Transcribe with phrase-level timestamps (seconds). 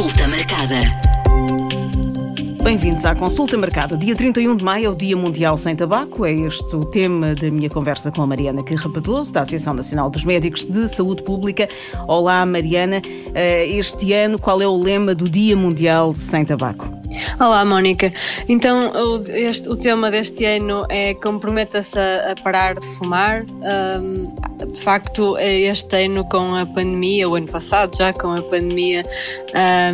[0.00, 0.78] Consulta marcada.
[2.64, 3.98] Bem-vindos à consulta marcada.
[3.98, 6.24] Dia 31 de maio é o Dia Mundial Sem Tabaco.
[6.24, 10.24] É este o tema da minha conversa com a Mariana Carrapadoso, da Associação Nacional dos
[10.24, 11.68] Médicos de Saúde Pública.
[12.08, 13.02] Olá, Mariana.
[13.34, 16.99] Eh, este ano, qual é o lema do Dia Mundial Sem Tabaco?
[17.40, 18.12] Olá, Mónica.
[18.48, 23.44] Então, o, este, o tema deste ano é comprometa-se a, a, parar de fumar.
[23.44, 24.32] Um,
[24.70, 29.02] de facto, este ano, com a pandemia, o ano passado já com a pandemia,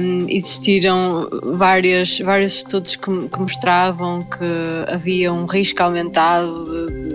[0.01, 7.06] um, existiram vários, vários estudos que, que, mostravam que havia um risco aumentado de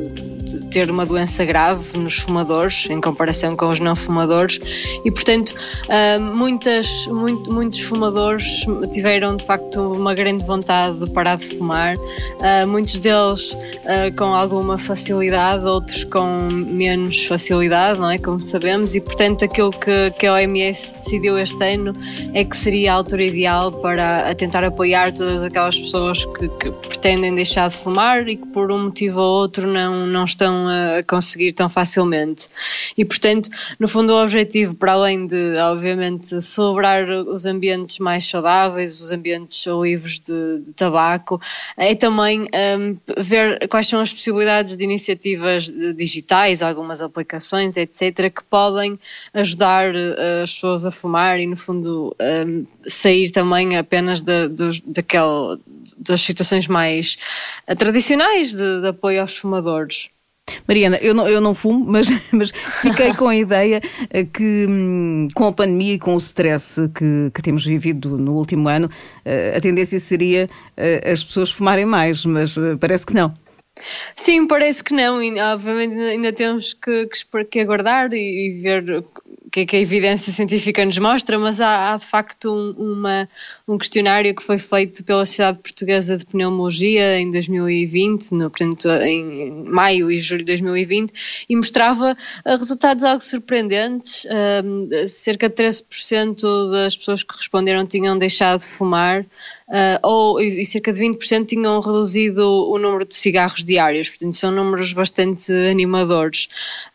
[0.72, 4.60] ter uma doença grave nos fumadores em comparação com os não fumadores
[5.04, 11.36] e portanto uh, muitas, muito, muitos fumadores tiveram de facto uma grande vontade de parar
[11.36, 11.96] de fumar.
[11.98, 18.18] Uh, muitos deles uh, com alguma facilidade outros com menos facilidade não é?
[18.18, 21.94] Como sabemos e portanto aquilo que, que a OMS decidiu este ano
[22.34, 27.36] é que seria a altura ideal para tentar apoiar todas aquelas pessoas que, que pretendem
[27.36, 31.52] deixar de fumar e que por um motivo ou outro não, não estão a conseguir
[31.54, 32.48] tão facilmente.
[32.98, 39.02] E, portanto, no fundo, o objetivo, para além de, obviamente, celebrar os ambientes mais saudáveis,
[39.02, 41.40] os ambientes livres de, de tabaco,
[41.78, 48.44] é também um, ver quais são as possibilidades de iniciativas digitais, algumas aplicações, etc., que
[48.50, 49.00] podem
[49.34, 54.50] ajudar uh, as pessoas a fumar e, no fundo, um, sair também apenas de,
[54.86, 55.60] daquela,
[55.98, 57.18] das situações mais
[57.70, 60.10] uh, tradicionais de, de apoio aos fumadores.
[60.68, 65.28] Mariana, eu não, eu não fumo, mas, mas fiquei com a ideia eh, que hum,
[65.34, 68.90] com a pandemia e com o stress que, que temos vivido no último ano,
[69.26, 73.34] eh, a tendência seria eh, as pessoas fumarem mais, mas parece que não.
[74.16, 79.04] Sim, parece que não, e obviamente ainda temos que, que, que aguardar e, e ver
[79.52, 83.30] que que a evidência científica nos mostra, mas há, há de facto um, uma,
[83.68, 89.52] um questionário que foi feito pela Sociedade Portuguesa de Pneumologia em 2020, no, portanto, em
[89.66, 91.14] maio e julho de 2020,
[91.50, 94.26] e mostrava uh, resultados algo surpreendentes.
[94.26, 100.66] Uh, cerca de 13% das pessoas que responderam tinham deixado de fumar, uh, ou, e
[100.66, 106.48] cerca de 20% tinham reduzido o número de cigarros diários, portanto, são números bastante animadores.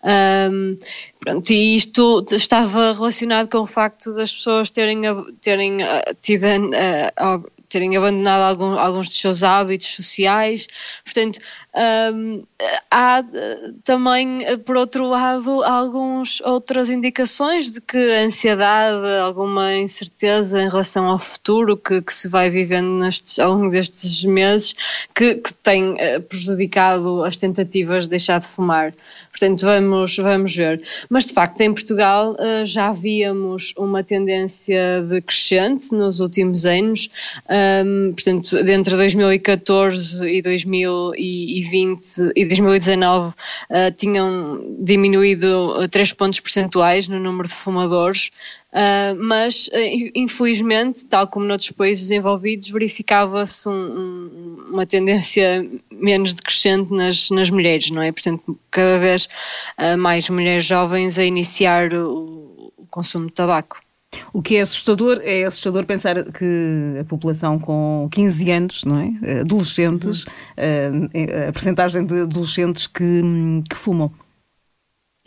[0.02, 0.78] Um,
[1.26, 5.00] pronto, e isto estava relacionado com o facto das pessoas terem,
[5.40, 10.68] terem uh, tido uh, terem abandonado algum, alguns dos seus hábitos sociais.
[11.04, 11.38] Portanto,
[12.14, 12.44] um,
[12.90, 13.24] há
[13.84, 21.06] também, por outro lado, algumas outras indicações de que a ansiedade, alguma incerteza em relação
[21.06, 24.74] ao futuro que, que se vai vivendo nestes, ao longo destes meses,
[25.14, 28.94] que, que tem uh, prejudicado as tentativas de deixar de fumar.
[29.38, 30.82] Portanto, vamos, vamos ver.
[31.10, 37.10] Mas, de facto, em Portugal uh, já víamos uma tendência de crescente nos últimos anos.
[37.84, 43.34] Um, portanto, entre 2014 e 2020 e 2019 uh,
[43.94, 48.30] tinham diminuído 3 pontos percentuais no número de fumadores.
[48.72, 56.34] Uh, mas, uh, infelizmente, tal como noutros países desenvolvidos, verificava-se um, um, uma tendência menos
[56.34, 58.12] decrescente nas, nas mulheres, não é?
[58.12, 59.28] Portanto, cada vez
[59.78, 63.80] uh, mais mulheres jovens a iniciar o, o consumo de tabaco.
[64.32, 69.40] O que é assustador é assustador pensar que a população com 15 anos, não é?
[69.40, 71.08] Adolescentes, uhum.
[71.48, 73.02] a percentagem de adolescentes que,
[73.68, 74.10] que fumam.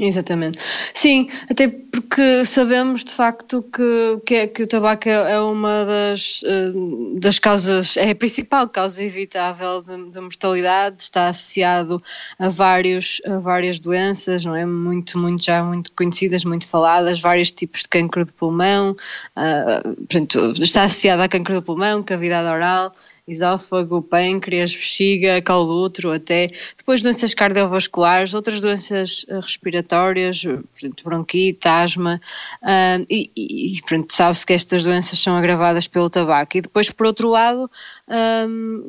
[0.01, 0.57] Exatamente.
[0.93, 5.83] Sim, até porque sabemos de facto que, que, é, que o tabaco é, é uma
[5.83, 6.71] das, eh,
[7.19, 12.01] das causas, é a principal causa evitável de, mortalidade, está associado
[12.39, 14.65] a, vários, a várias doenças, não é?
[14.65, 18.95] Muito, muito já muito conhecidas, muito faladas, vários tipos de cancro de pulmão,
[19.35, 22.93] uh, portanto, está associado a cancro do pulmão, cavidade oral,
[23.31, 26.47] esófago, pâncreas, bexiga, colo útero, até
[26.77, 32.21] depois doenças cardiovasculares, outras doenças eh, respiratórias, portanto, bronquite, asma,
[32.61, 33.79] uh, e, e
[34.09, 36.57] sabe-se que estas doenças são agravadas pelo tabaco.
[36.57, 37.69] E depois, por outro lado,
[38.07, 38.87] um,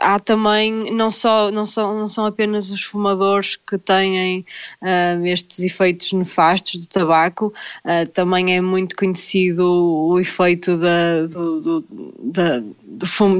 [0.00, 4.44] há também, não, só, não, são, não são apenas os fumadores que têm
[4.82, 7.52] um, estes efeitos nefastos do tabaco,
[7.84, 11.84] uh, também é muito conhecido o efeito da, do, do,
[12.18, 12.62] da,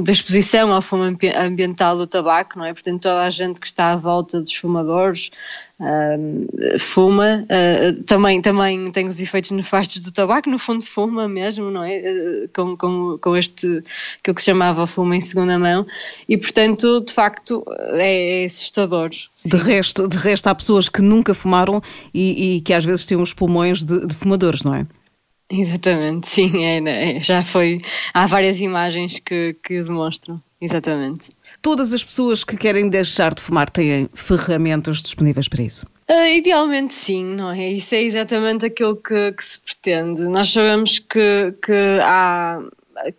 [0.03, 1.03] da exposição ao fumo
[1.35, 2.73] ambiental do tabaco, não é?
[2.73, 5.31] Portanto, toda a gente que está à volta dos fumadores,
[5.83, 11.69] Uh, fuma, uh, também, também tem os efeitos nefastos do tabaco, no fundo fuma mesmo,
[11.71, 11.97] não é?
[11.97, 13.81] Uh, com, com, com este,
[14.23, 15.85] que que se chamava fumo em segunda mão,
[16.29, 17.65] e portanto, de facto,
[17.95, 19.09] é, é assustador.
[19.43, 21.81] De resto, de resto, há pessoas que nunca fumaram
[22.13, 24.85] e, e, que às vezes têm os pulmões de, de fumadores, não é?
[25.55, 27.79] Exatamente, sim, é, é, já foi.
[28.11, 31.29] Há várias imagens que, que demonstram, exatamente.
[31.61, 35.85] Todas as pessoas que querem deixar de fumar têm ferramentas disponíveis para isso?
[36.09, 37.69] Uh, idealmente sim, não é?
[37.69, 40.23] Isso é exatamente aquilo que, que se pretende.
[40.23, 42.59] Nós sabemos que, que há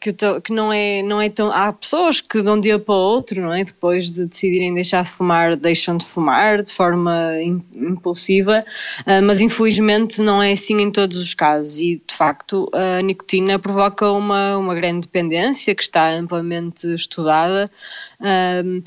[0.01, 1.51] que, que, não, é, não é tão.
[1.51, 3.65] Há pessoas que de um dia para o outro, não é?
[3.65, 7.33] Depois de decidirem deixar de fumar, deixam de fumar de forma
[7.73, 8.65] impulsiva,
[9.01, 11.81] uh, mas infelizmente não é assim em todos os casos.
[11.81, 17.71] E de facto a nicotina provoca uma, uma grande dependência que está amplamente estudada.
[18.21, 18.83] Uh,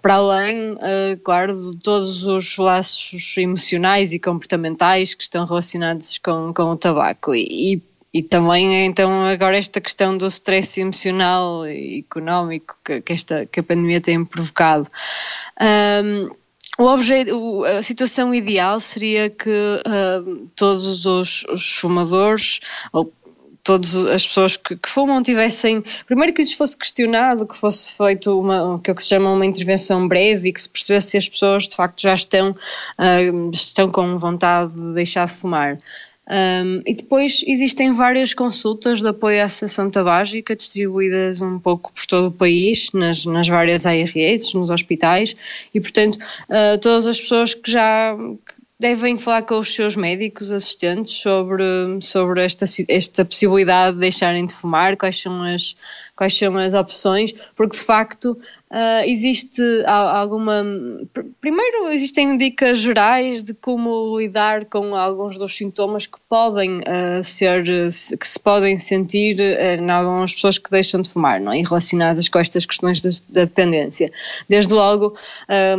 [0.00, 6.52] para além, uh, claro, de todos os laços emocionais e comportamentais que estão relacionados com,
[6.52, 7.34] com o tabaco.
[7.34, 13.12] E, e e também, então, agora esta questão do stress emocional e económico que, que,
[13.12, 14.88] esta, que a pandemia tem provocado.
[15.60, 16.28] Um,
[16.78, 22.60] o objeto, a situação ideal seria que uh, todos os, os fumadores,
[22.92, 23.12] ou
[23.62, 28.38] todas as pessoas que, que, fumam tivessem, primeiro que lhes fosse questionado, que fosse feito
[28.38, 31.16] uma, o que, é que se chama uma intervenção breve e que se percebesse se
[31.18, 35.78] as pessoas de facto já estão, uh, estão com vontade de deixar de fumar.
[36.30, 42.06] Um, e depois existem várias consultas de apoio à associação tabágica distribuídas um pouco por
[42.06, 45.34] todo o país, nas, nas várias ARS, nos hospitais,
[45.74, 48.16] e portanto uh, todas as pessoas que já
[48.78, 51.64] devem falar com os seus médicos assistentes sobre,
[52.00, 55.74] sobre esta, esta possibilidade de deixarem de fumar, quais são as,
[56.14, 58.38] quais são as opções, porque de facto
[58.70, 60.64] uh, existe alguma.
[61.40, 67.64] Primeiro, existem dicas gerais de como lidar com alguns dos sintomas que podem uh, ser,
[67.64, 71.58] que se podem sentir uh, em algumas pessoas que deixam de fumar, não é?
[71.58, 74.10] E relacionadas com estas questões da dependência.
[74.48, 75.16] Desde logo,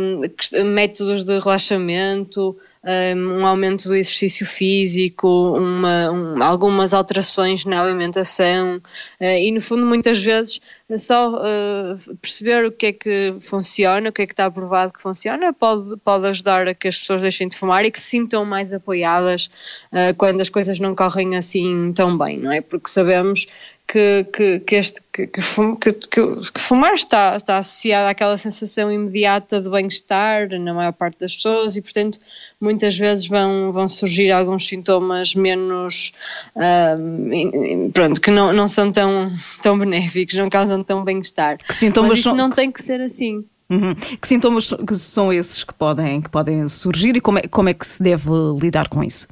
[0.00, 8.78] um, métodos de relaxamento um aumento do exercício físico, uma, um, algumas alterações na alimentação
[9.20, 10.60] uh, e, no fundo, muitas vezes
[10.98, 15.00] só uh, perceber o que é que funciona, o que é que está aprovado que
[15.00, 18.44] funciona, pode, pode ajudar a que as pessoas deixem de fumar e que se sintam
[18.44, 19.48] mais apoiadas
[19.92, 22.60] uh, quando as coisas não correm assim tão bem, não é?
[22.60, 23.46] Porque sabemos
[23.92, 30.48] que, que, que, este, que, que, fumar está, está associado àquela sensação imediata de bem-estar
[30.58, 32.18] na maior parte das pessoas e, portanto,
[32.58, 36.12] muitas vezes vão, vão surgir alguns sintomas menos.
[36.56, 39.30] Um, pronto, que não, não são tão,
[39.60, 41.58] tão benéficos, não causam tão bem-estar.
[41.58, 42.34] Que sintomas Mas são...
[42.34, 43.44] não tem que ser assim.
[43.68, 43.94] Uhum.
[43.94, 47.86] Que sintomas são esses que podem, que podem surgir e como é, como é que
[47.86, 49.28] se deve lidar com isso?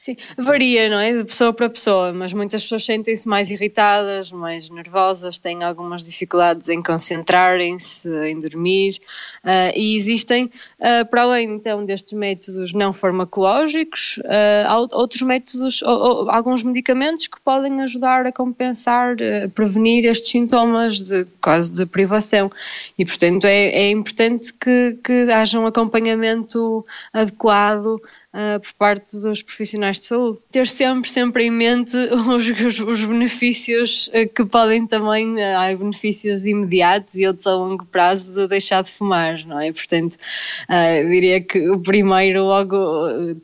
[0.00, 1.12] Sim, varia, não é?
[1.12, 6.68] De pessoa para pessoa, mas muitas pessoas sentem-se mais irritadas, mais nervosas, têm algumas dificuldades
[6.68, 9.00] em concentrarem-se, em dormir,
[9.44, 10.44] uh, e existem,
[10.78, 17.26] uh, para além então destes métodos não farmacológicos, uh, outros métodos, ou, ou, alguns medicamentos
[17.26, 22.52] que podem ajudar a compensar, a prevenir estes sintomas de quase de privação.
[22.96, 26.78] E, portanto, é, é importante que, que haja um acompanhamento
[27.12, 28.00] adequado
[28.34, 30.38] uh, por parte dos profissionais de saúde.
[30.50, 35.74] Ter sempre, sempre em mente os, os, os benefícios uh, que podem também, uh, há
[35.76, 39.72] benefícios imediatos e outros a longo prazo de deixar de fumar, não é?
[39.72, 42.76] Portanto, uh, diria que o primeiro logo,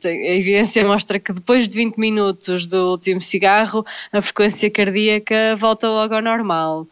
[0.03, 5.89] a evidência mostra que depois de 20 minutos do último cigarro, a frequência cardíaca volta
[5.89, 6.87] logo ao normal.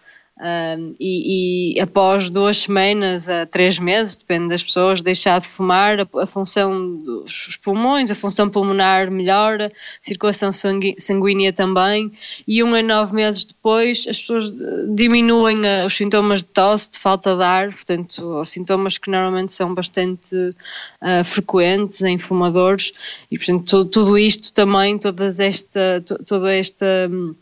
[0.99, 6.07] E, e, após duas semanas a três meses, depende das pessoas, deixar de fumar, a,
[6.21, 9.71] a função dos pulmões, a função pulmonar melhora,
[10.01, 12.11] circulação sanguínea também,
[12.47, 16.89] e um a nove meses depois as pessoas eh, diminuem a, os sintomas de tosse,
[16.89, 22.91] de falta de ar, portanto, sintomas que normalmente são bastante uh, frequentes em fumadores,
[23.29, 26.85] e portanto, tudo, tudo isto também, todas esta, toda esta.
[27.09, 27.35] Um,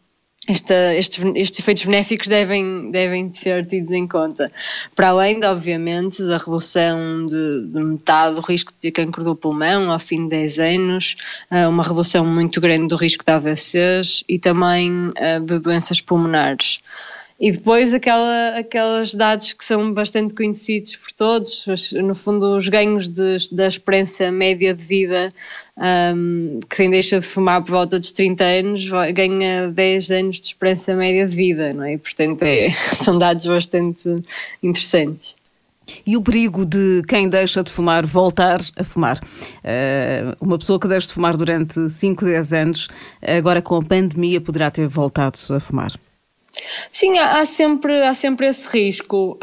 [0.47, 4.51] esta, estes, estes, efeitos benéficos devem, devem ser tidos em conta.
[4.95, 9.91] Para além, de, obviamente, da redução de, de, metade do risco de cancro do pulmão
[9.91, 11.15] ao fim de 10 anos,
[11.51, 16.79] eh, uma redução muito grande do risco de AVCs e também eh, de doenças pulmonares.
[17.41, 23.09] E depois aquela, aqueles dados que são bastante conhecidos por todos, no fundo os ganhos
[23.09, 25.27] de, da experiência média de vida,
[26.15, 30.95] um, quem deixa de fumar por volta dos 30 anos ganha 10 anos de experiência
[30.95, 31.97] média de vida, não é?
[31.97, 34.21] Portanto é, são dados bastante
[34.61, 35.35] interessantes.
[36.05, 39.17] E o perigo de quem deixa de fumar voltar a fumar?
[39.17, 42.87] Uh, uma pessoa que deixa de fumar durante 5, 10 anos,
[43.19, 45.91] agora com a pandemia poderá ter voltado a fumar?
[46.91, 49.37] Sim, há sempre, há sempre esse risco,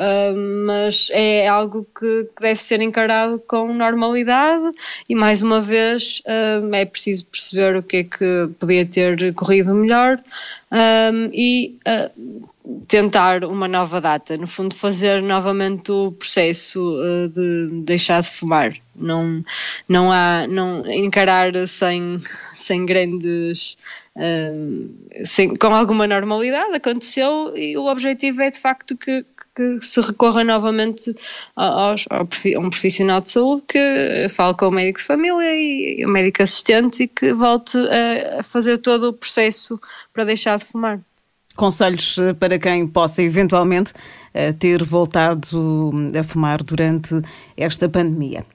[0.67, 4.71] mas é algo que, deve ser encarado com normalidade
[5.09, 10.21] e, mais uma vez, é preciso perceber o que é que podia ter corrido melhor
[11.33, 12.49] e uh,
[12.87, 14.37] tentar uma nova data.
[14.37, 16.81] No fundo, fazer novamente o processo
[17.33, 18.75] de deixar de fumar.
[18.95, 19.45] Não,
[19.89, 22.19] não há, não encarar sem,
[22.55, 23.77] sem grandes
[25.25, 30.43] sim, com alguma normalidade, aconteceu e o objetivo é de facto que, que se recorra
[30.43, 31.15] novamente
[31.55, 32.23] aos, a
[32.61, 37.05] um profissional de saúde que fale com o médico de família e o médico assistente
[37.05, 39.79] e que volte a, a fazer todo o processo
[40.13, 41.01] para deixar de fumar.
[41.59, 43.93] Conselhos eh, para quem possa eventualmente
[44.33, 47.21] eh, ter voltado a fumar durante
[47.57, 48.47] esta pandemia?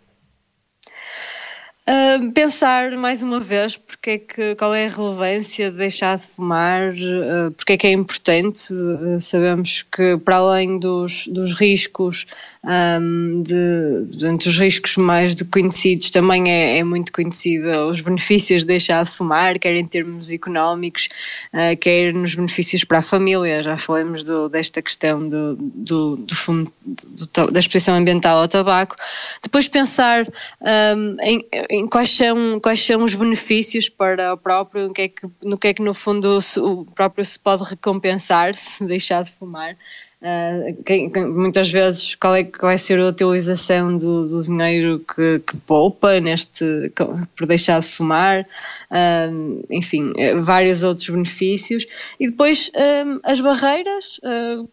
[1.85, 6.27] Uh, pensar mais uma vez porque é que, qual é a relevância de deixar de
[6.27, 8.71] fumar, uh, porque é que é importante.
[8.71, 12.25] Uh, sabemos que, para além dos, dos riscos
[12.65, 18.67] um, de, entre os riscos mais conhecidos também é, é, muito conhecida os benefícios de
[18.67, 21.09] deixar de fumar, quer em termos económicos,
[21.53, 23.61] uh, quer nos benefícios para a família.
[23.61, 28.95] Já falamos do, desta questão do, do, do fumo, do, da exposição ambiental ao tabaco.
[29.41, 30.25] Depois pensar
[30.61, 35.27] um, em, em, quais, são, quais são os benefícios para o próprio, que é que
[35.43, 39.75] no, que é que, no fundo o próprio se pode recompensar se deixar de fumar.
[40.23, 44.99] Uh, quem, quem, muitas vezes qual é que vai ser a utilização do, do dinheiro
[44.99, 46.93] que, que, poupa neste
[47.35, 48.47] por deixar de fumar?
[48.89, 51.85] Uh, enfim eh, vários outros benefícios.
[52.17, 54.21] E depois uh, as barreiras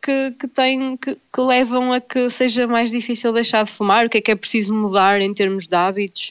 [0.00, 4.06] que, que, têm, que, que, levam a que seja mais difícil deixar de fumar.
[4.06, 6.30] O que é que é preciso mudar em termos de hábitos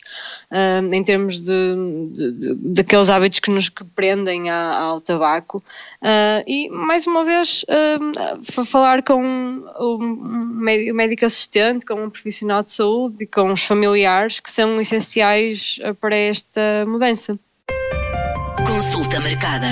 [0.91, 1.75] em termos de,
[2.11, 5.61] de, de, daqueles hábitos que nos que prendem a, ao tabaco?
[6.47, 7.65] E mais uma vez
[8.65, 9.97] falar com o
[10.93, 15.93] médico assistente, com um profissional de saúde e com os familiares que são essenciais eh,
[15.93, 17.39] para esta mudança.
[18.67, 19.65] Consulta marcada.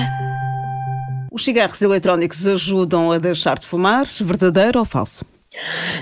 [1.31, 5.23] Os cigarros eletrónicos ajudam a deixar de fumar, verdadeiro ou falso?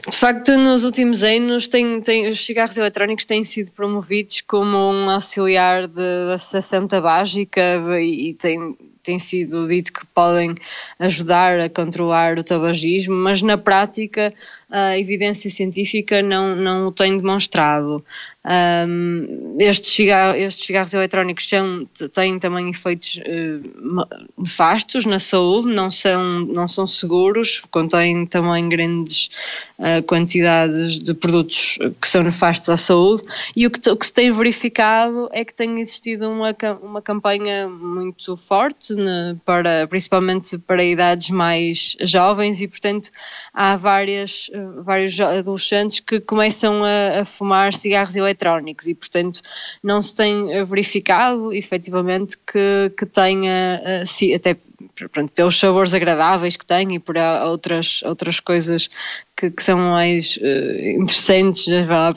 [0.10, 5.10] De facto, nos últimos anos, tem, tem, os cigarros eletrónicos têm sido promovidos como um
[5.10, 10.56] auxiliar de associação tabágica e, e tem, tem sido dito que podem
[11.00, 14.34] ajudar a controlar o tabagismo, mas na prática
[14.76, 17.96] a evidência científica não, não o tem demonstrado.
[18.48, 25.90] Um, estes, cigarros, estes, cigarros, eletrónicos são, têm também efeitos uh, nefastos na saúde, não
[25.90, 29.32] são, não são seguros, contêm também grandes
[29.80, 33.24] uh, quantidades de produtos que são nefastos à saúde.
[33.56, 37.68] E o que, o que se tem verificado é que tem existido uma, uma campanha
[37.68, 43.10] muito forte, né, para, principalmente para idades mais jovens, e portanto
[43.52, 49.42] há várias, vários adolescentes que começam a, a fumar cigarros eletrónicos e, portanto,
[49.84, 54.58] não se tem eh, verificado efetivamente que, que tenha, eh, até
[55.12, 58.88] pronto, pelos sabores agradáveis que tem e por outras, outras coisas
[59.36, 61.66] que, que são mais uh, interessantes